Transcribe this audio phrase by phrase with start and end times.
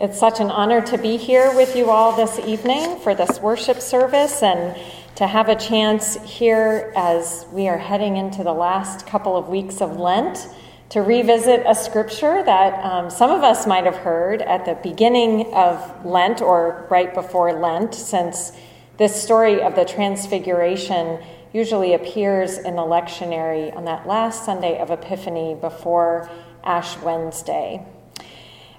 [0.00, 3.80] It's such an honor to be here with you all this evening for this worship
[3.80, 4.78] service and
[5.16, 9.80] to have a chance here as we are heading into the last couple of weeks
[9.80, 10.46] of Lent
[10.90, 15.52] to revisit a scripture that um, some of us might have heard at the beginning
[15.52, 18.52] of Lent or right before Lent, since
[18.98, 21.20] this story of the Transfiguration
[21.52, 26.30] usually appears in the lectionary on that last Sunday of Epiphany before
[26.62, 27.84] Ash Wednesday.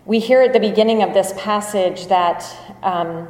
[0.05, 2.45] We hear at the beginning of this passage that
[2.81, 3.27] um,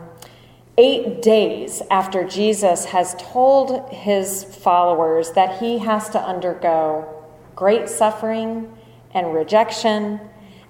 [0.78, 8.72] eight days after Jesus has told his followers that he has to undergo great suffering
[9.14, 10.20] and rejection,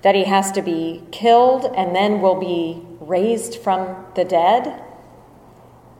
[0.01, 4.81] that he has to be killed and then will be raised from the dead,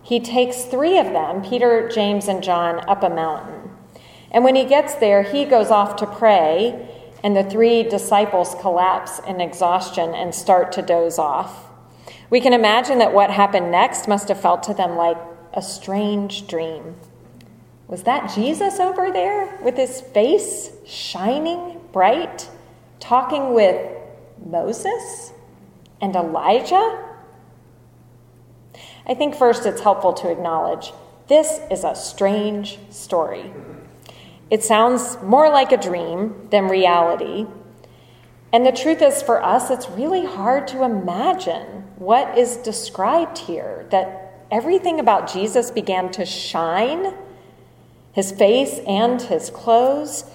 [0.02, 3.70] he takes three of them, Peter, James, and John, up a mountain.
[4.32, 6.88] And when he gets there, he goes off to pray
[7.24, 11.66] and the three disciples collapse in exhaustion and start to doze off.
[12.30, 15.18] We can imagine that what happened next must have felt to them like
[15.54, 16.96] a strange dream.
[17.88, 22.48] Was that Jesus over there with his face shining bright,
[23.00, 23.98] talking with
[24.46, 25.34] Moses
[26.00, 27.06] and Elijah?
[29.08, 30.94] I think first it's helpful to acknowledge
[31.28, 33.52] this is a strange story.
[34.50, 37.46] It sounds more like a dream than reality.
[38.52, 43.86] And the truth is, for us, it's really hard to imagine what is described here
[43.92, 47.14] that everything about Jesus began to shine,
[48.12, 50.26] his face and his clothes.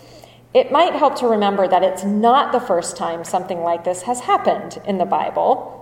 [0.52, 4.20] It might help to remember that it's not the first time something like this has
[4.20, 5.72] happened in the Bible.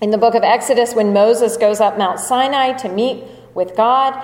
[0.00, 4.14] In the book of Exodus, when Moses goes up Mount Sinai to meet with God,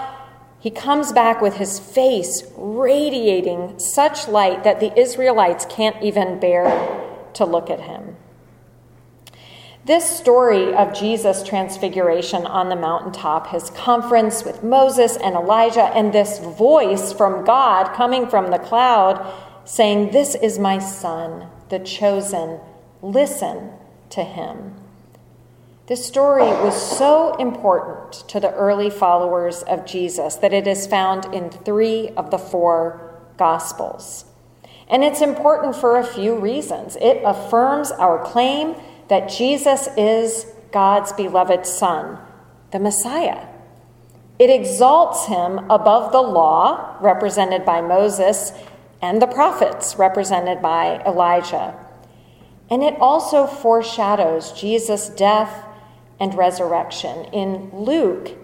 [0.60, 6.68] he comes back with his face radiating such light that the Israelites can't even bear
[7.32, 8.16] to look at him.
[9.86, 16.12] This story of Jesus' transfiguration on the mountaintop, his conference with Moses and Elijah, and
[16.12, 19.34] this voice from God coming from the cloud
[19.64, 22.60] saying, This is my son, the chosen.
[23.00, 23.70] Listen
[24.10, 24.79] to him.
[25.90, 31.34] This story was so important to the early followers of Jesus that it is found
[31.34, 34.24] in three of the four Gospels.
[34.86, 36.96] And it's important for a few reasons.
[37.00, 38.76] It affirms our claim
[39.08, 42.20] that Jesus is God's beloved Son,
[42.70, 43.48] the Messiah.
[44.38, 48.52] It exalts him above the law, represented by Moses,
[49.02, 51.74] and the prophets, represented by Elijah.
[52.70, 55.66] And it also foreshadows Jesus' death
[56.20, 57.24] and resurrection.
[57.32, 58.36] In Luke,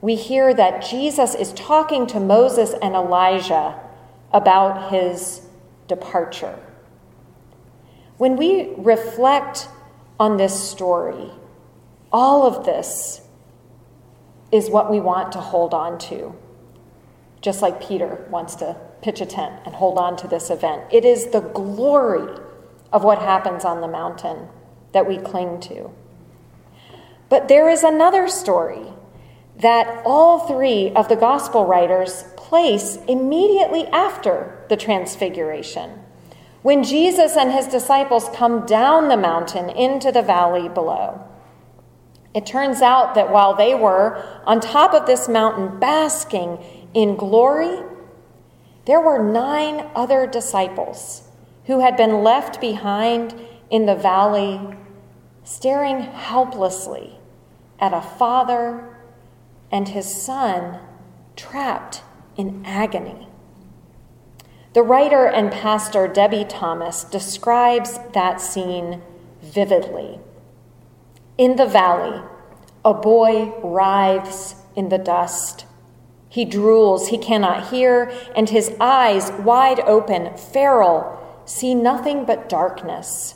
[0.00, 3.80] we hear that Jesus is talking to Moses and Elijah
[4.32, 5.40] about his
[5.88, 6.58] departure.
[8.18, 9.68] When we reflect
[10.20, 11.30] on this story,
[12.12, 13.22] all of this
[14.52, 16.34] is what we want to hold on to,
[17.40, 20.84] just like Peter wants to pitch a tent and hold on to this event.
[20.92, 22.38] It is the glory
[22.92, 24.48] of what happens on the mountain
[24.92, 25.90] that we cling to.
[27.34, 28.92] But there is another story
[29.56, 35.90] that all three of the gospel writers place immediately after the transfiguration,
[36.62, 41.28] when Jesus and his disciples come down the mountain into the valley below.
[42.34, 46.58] It turns out that while they were on top of this mountain basking
[46.94, 47.80] in glory,
[48.84, 51.26] there were nine other disciples
[51.64, 53.34] who had been left behind
[53.70, 54.60] in the valley,
[55.42, 57.18] staring helplessly
[57.84, 58.96] at a father
[59.70, 60.80] and his son
[61.36, 62.00] trapped
[62.34, 63.28] in agony.
[64.72, 69.02] The writer and pastor Debie Thomas describes that scene
[69.42, 70.18] vividly.
[71.36, 72.22] In the valley,
[72.86, 75.66] a boy writhes in the dust.
[76.30, 83.34] He drools, he cannot hear, and his eyes, wide open, feral, see nothing but darkness.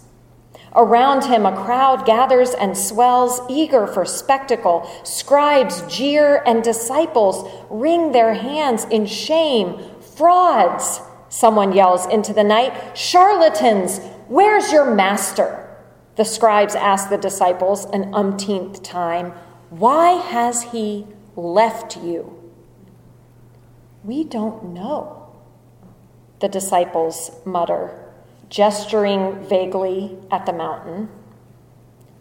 [0.75, 4.88] Around him, a crowd gathers and swells, eager for spectacle.
[5.03, 9.81] Scribes jeer, and disciples wring their hands in shame.
[10.17, 12.97] Frauds, someone yells into the night.
[12.97, 15.65] Charlatans, where's your master?
[16.17, 19.32] The scribes ask the disciples an umpteenth time,
[19.70, 21.06] Why has he
[21.37, 22.35] left you?
[24.03, 25.32] We don't know,
[26.41, 28.07] the disciples mutter
[28.49, 31.09] gesturing vaguely at the mountain.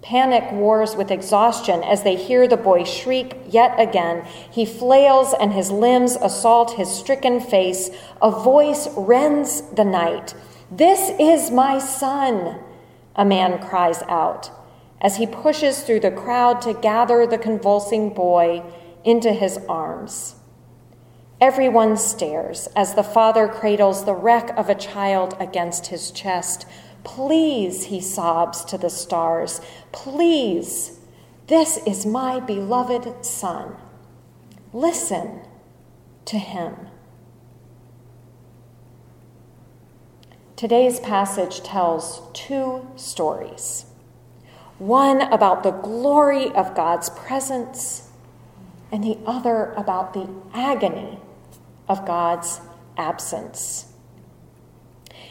[0.02, 4.26] Panic wars with exhaustion as they hear the boy shriek yet again.
[4.50, 7.90] He flails and his limbs assault his stricken face.
[8.22, 10.34] A voice rends the night.
[10.72, 12.60] This is my son,
[13.16, 14.52] a man cries out.
[15.00, 18.64] as he pushes through the crowd to gather the convulsing boy
[19.04, 20.37] into his arms.
[21.40, 26.66] Everyone stares as the father cradles the wreck of a child against his chest.
[27.04, 29.62] Please, he sobs to the stars,
[29.92, 31.00] please,
[31.46, 33.76] this is my beloved son.
[34.74, 35.42] Listen
[36.26, 36.88] to him.
[40.56, 43.86] Today's passage tells two stories
[44.80, 48.10] one about the glory of God's presence,
[48.92, 51.20] and the other about the agony
[51.88, 52.62] of God's
[52.98, 53.92] absence.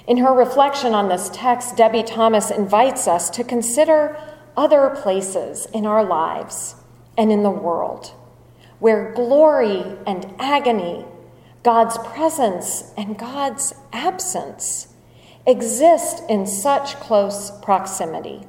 [0.06, 4.18] In her reflection on this text, Debie Thomas invites us to consider
[4.56, 6.76] other places in our lives
[7.18, 8.12] and in the world
[8.78, 11.04] where glory and agony,
[11.62, 14.88] God's presence and God's absence
[15.46, 18.46] exist in such close proximity.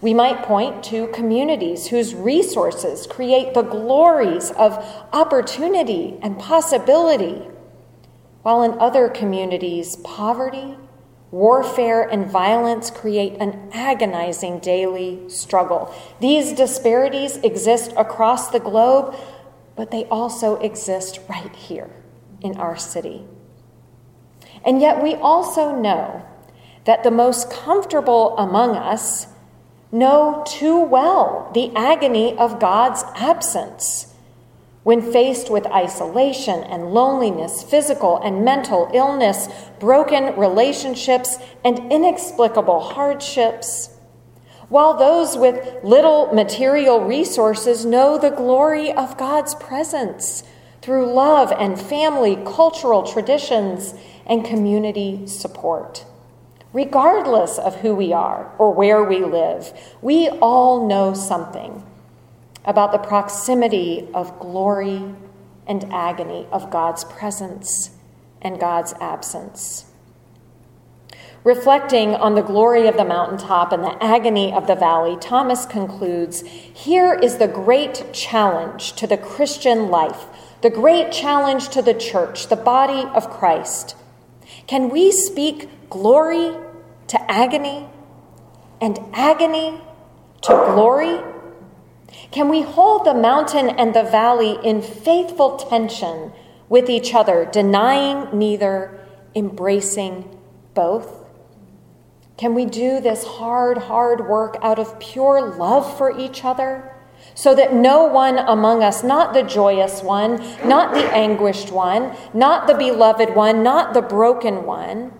[0.00, 4.72] We might point to communities whose resources create the glories of
[5.12, 7.48] opportunity and possibility,
[8.42, 10.76] while in other communities, poverty,
[11.32, 15.92] warfare, and violence create an agonizing daily struggle.
[16.20, 19.16] These disparities exist across the globe,
[19.74, 21.90] but they also exist right here
[22.40, 23.24] in our city.
[24.64, 26.24] And yet, we also know
[26.84, 29.26] that the most comfortable among us
[29.90, 34.14] know too well the agony of God's absence.
[34.82, 39.48] When faced with isolation and loneliness, physical and mental illness,
[39.78, 43.98] broken relationships, and inexplicable hardships,
[44.68, 50.42] while those with little material resources know the glory of God's presence
[50.82, 53.94] through love and family, cultural traditions,
[54.26, 56.04] and community support.
[56.78, 61.84] Regardless of who we are or where we live, we all know something
[62.64, 65.02] about the proximity of glory
[65.66, 67.90] and agony of God's presence
[68.40, 69.86] and God's absence.
[71.42, 76.42] Reflecting on the glory of the mountaintop and the agony of the valley, Thomas concludes
[76.42, 80.26] Here is the great challenge to the Christian life,
[80.62, 83.96] the great challenge to the church, the body of Christ.
[84.68, 86.54] Can we speak glory
[87.08, 87.88] to agony
[88.80, 89.80] and agony
[90.42, 91.20] to glory?
[92.30, 96.32] Can we hold the mountain and the valley in faithful tension
[96.68, 98.98] with each other, denying neither,
[99.34, 100.38] embracing
[100.74, 101.24] both?
[102.36, 106.94] Can we do this hard, hard work out of pure love for each other?
[107.34, 112.68] So that no one among us, not the joyous one, not the anguished one, not
[112.68, 115.12] the beloved one, not the broken one,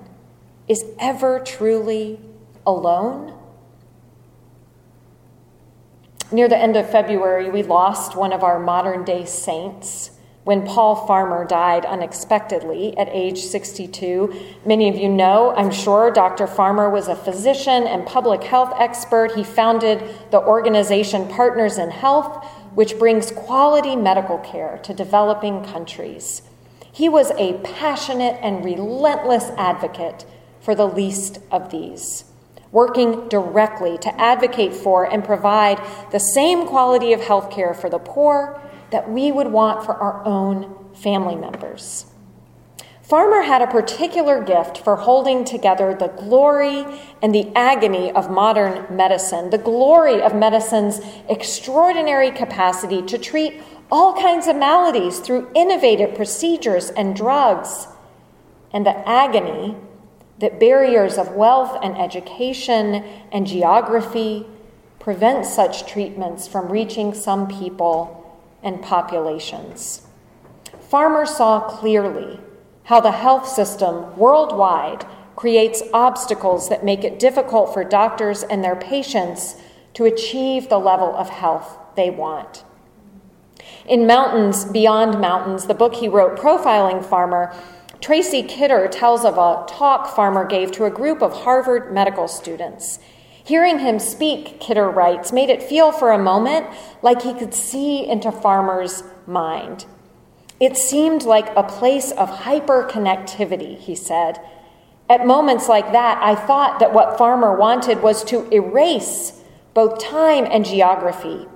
[0.68, 2.20] is ever truly
[2.66, 3.34] alone?
[6.30, 10.10] Near the end of February, we lost one of our modern day saints
[10.44, 14.34] when Paul Farmer died unexpectedly at age 62.
[14.64, 16.46] Many of you know, I'm sure, Dr.
[16.46, 19.34] Farmer was a physician and public health expert.
[19.34, 26.42] He founded the organization Partners in Health, which brings quality medical care to developing countries.
[26.92, 30.24] He was a passionate and relentless advocate
[30.60, 32.24] for the least of these
[32.70, 35.80] working directly to advocate for and provide
[36.12, 38.60] the same quality of health care for the poor
[38.90, 42.06] that we would want for our own family members.
[43.02, 46.84] Farmer had a particular gift for holding together the glory
[47.22, 54.12] and the agony of modern medicine, the glory of medicine's extraordinary capacity to treat all
[54.12, 57.88] kinds of maladies through innovative procedures and drugs,
[58.74, 59.74] and the agony
[60.38, 64.46] that barriers of wealth and education and geography
[64.98, 70.06] prevent such treatments from reaching some people and populations.
[70.88, 72.40] Farmer saw clearly
[72.84, 75.04] how the health system worldwide
[75.36, 79.56] creates obstacles that make it difficult for doctors and their patients
[79.94, 82.64] to achieve the level of health they want.
[83.86, 87.54] In Mountains Beyond Mountains, the book he wrote profiling Farmer,
[88.00, 93.00] Tracy Kidder tells of a talk Farmer gave to a group of Harvard medical students.
[93.44, 96.66] Hearing him speak, Kidder writes, made it feel for a moment
[97.02, 99.86] like he could see into Farmer's mind.
[100.60, 104.40] It seemed like a place of hyperconnectivity, he said.
[105.08, 109.40] At moments like that, I thought that what Farmer wanted was to erase
[109.74, 111.46] both time and geography,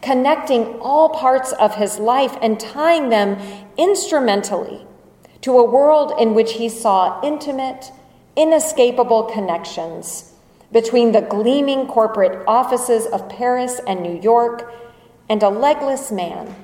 [0.00, 3.38] connecting all parts of his life and tying them
[3.76, 4.86] instrumentally
[5.42, 7.92] to a world in which he saw intimate,
[8.36, 10.32] inescapable connections
[10.72, 14.72] between the gleaming corporate offices of Paris and New York
[15.28, 16.54] and a legless man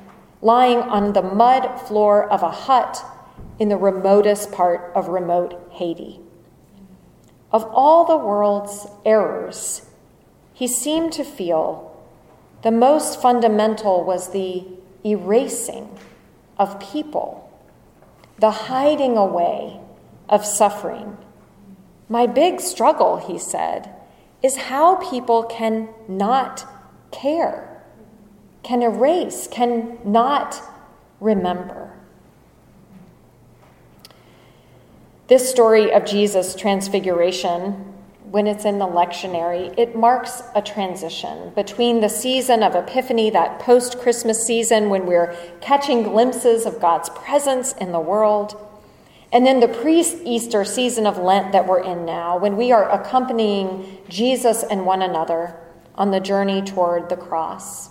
[0.42, 3.04] lying on the mud floor of a hut
[3.58, 6.20] in the remotest part of remote Haiti.
[7.50, 9.86] Of all the world's errors,
[10.52, 11.96] he seemed to feel
[12.62, 14.64] the most fundamental was the
[15.04, 15.88] erasing
[16.58, 17.48] of people,
[18.38, 19.80] the hiding away
[20.28, 21.16] of suffering.
[22.08, 23.92] My big struggle, he said,
[24.42, 26.64] is how people can not
[27.10, 27.82] care,
[28.62, 30.62] can erase, can not
[31.20, 31.92] remember.
[35.28, 37.85] This story of Jesus' transfiguration,
[38.30, 43.60] when it's in the lectionary, it marks a transition between the season of Epiphany, that
[43.60, 48.60] post Christmas season when we're catching glimpses of God's presence in the world,
[49.32, 52.90] and then the pre Easter season of Lent that we're in now, when we are
[52.90, 55.54] accompanying Jesus and one another
[55.94, 57.90] on the journey toward the cross.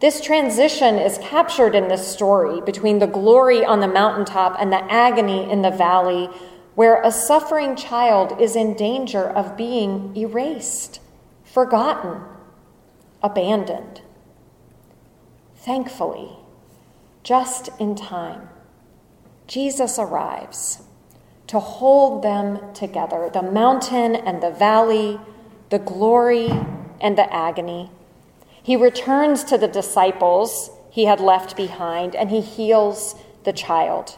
[0.00, 4.84] This transition is captured in this story between the glory on the mountaintop and the
[4.92, 6.28] agony in the valley,
[6.78, 11.00] where a suffering child is in danger of being erased,
[11.42, 12.22] forgotten,
[13.20, 14.00] abandoned.
[15.56, 16.36] Thankfully,
[17.24, 18.48] just in time,
[19.48, 20.80] Jesus arrives
[21.48, 25.18] to hold them together the mountain and the valley,
[25.70, 26.48] the glory
[27.00, 27.90] and the agony.
[28.62, 34.16] He returns to the disciples he had left behind and he heals the child.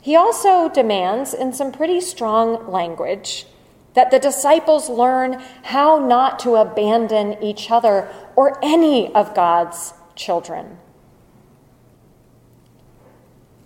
[0.00, 3.46] He also demands, in some pretty strong language,
[3.94, 10.78] that the disciples learn how not to abandon each other or any of God's children.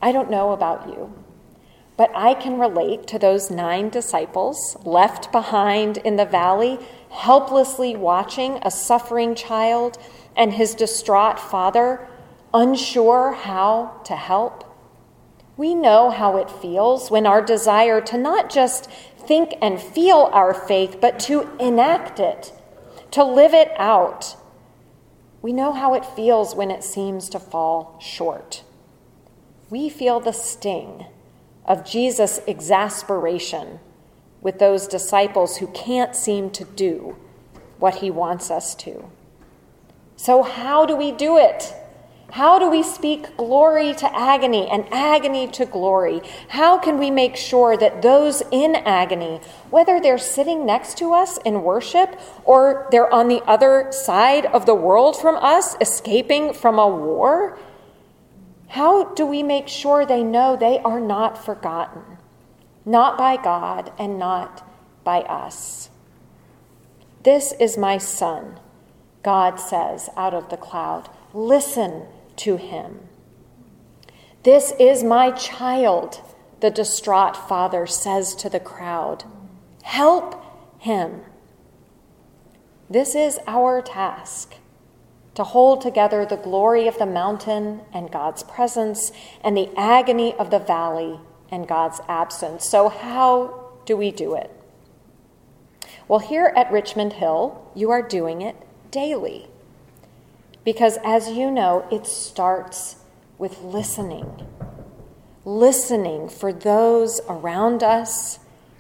[0.01, 1.13] I don't know about you,
[1.97, 6.79] but I can relate to those nine disciples left behind in the valley,
[7.11, 9.99] helplessly watching a suffering child
[10.35, 12.09] and his distraught father,
[12.55, 14.72] unsure how to help.
[15.57, 20.55] We know how it feels when our desire to not just think and feel our
[20.55, 22.53] faith, but to enact it,
[23.13, 24.37] to live it out.
[25.41, 28.65] We know how it feels when it seems to fall short
[29.73, 31.07] we feel the sting
[31.65, 33.81] of Jesus' exasperation
[34.43, 37.17] with those disciples who can't seem to do
[37.79, 39.09] what he wants us to.
[40.15, 41.75] So, how do we do it?
[42.33, 46.23] How do we speak glory to agony and agony to glory?
[46.49, 51.37] How can we make sure that those in agony, whether they're sitting next to us
[51.45, 56.79] in worship or they're on the other side of the world from us, escaping from
[56.79, 57.59] a war,
[58.69, 62.17] how do we make sure they know they are not forgotten?
[62.87, 64.67] Not by God and not
[65.05, 65.91] by us.
[67.25, 68.59] This is my son,
[69.23, 71.11] God says out of the cloud.
[71.35, 73.01] Listen to him.
[74.43, 76.21] This is my child,
[76.61, 79.25] the distraught father says to the crowd.
[79.83, 80.43] Help
[80.79, 81.23] him.
[82.91, 84.57] This is our task
[85.35, 89.13] to hold together the glory of the mountain and God's presence
[89.43, 91.19] and the agony of the valley
[91.51, 92.67] and God's absence.
[92.67, 94.51] So, how do we do it?
[96.09, 98.57] Well, here at Richmond Hill, you are doing it
[98.91, 99.49] daily.
[100.65, 102.97] Because as you know, it starts
[103.39, 104.47] with listening.
[105.45, 108.39] Listening for those around us,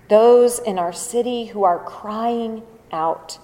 [0.09, 2.63] those in our city who are crying
[2.93, 3.39] out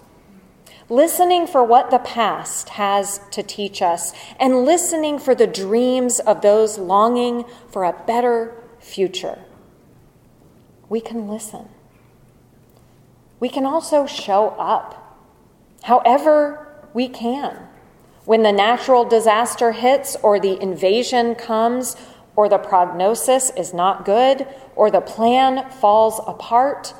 [0.89, 6.41] listening for what the past has to teach us, and listening for the dreams of
[6.41, 9.39] those longing for a better future.
[10.89, 11.69] We can listen.
[13.41, 15.19] We can also show up
[15.83, 17.68] however we can.
[18.29, 21.97] When the natural disaster hits, or the invasion comes,
[22.37, 26.93] or the prognosis is not good, or the plan falls apart,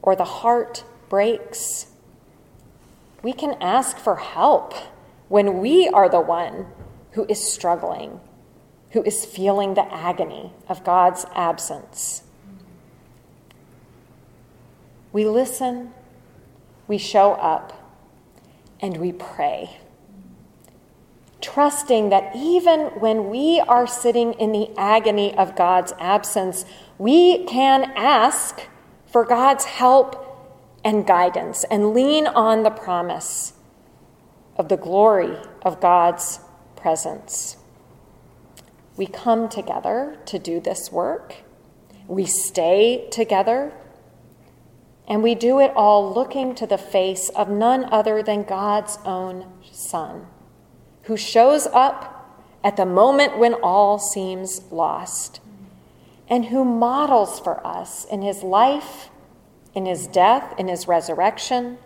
[0.00, 1.90] or the heart breaks
[3.22, 4.74] we can ask for help
[5.28, 6.66] when we are the one
[7.12, 8.20] who is struggling,
[8.90, 12.22] who is feeling the agony of God's absence.
[15.12, 15.92] We listen,
[16.88, 17.72] we show up,
[18.80, 19.78] and we pray.
[21.40, 26.64] Trusting that even when we are sitting in the agony of God's absence,
[26.98, 28.68] we can ask
[29.06, 30.26] for God's help
[30.84, 33.54] and guidance and lean on the promise
[34.56, 36.40] of the glory of God's
[36.76, 37.56] presence.
[38.96, 41.36] We come together to do this work.
[42.06, 43.72] We stay together.
[45.08, 49.46] And we do it all looking to the face of none other than God's own
[49.72, 50.26] Son,
[51.10, 55.40] who shows up at the moment when all seems lost,
[56.28, 59.10] and who models for us in his life,
[59.74, 61.76] in his death, in his resurrection,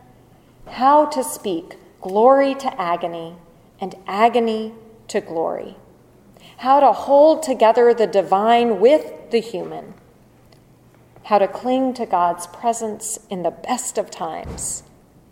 [0.73, 3.35] how to speak glory to agony
[3.81, 4.75] and agony
[5.09, 5.75] to glory,
[6.59, 9.95] how to hold together the divine with the human
[11.23, 14.83] how to cling to God's presence in the best of times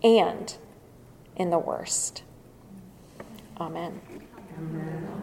[0.01, 0.57] and
[1.35, 2.23] in the worst.
[3.63, 4.01] Amen.
[4.57, 5.22] Amen.